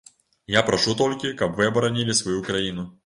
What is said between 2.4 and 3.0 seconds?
краіну.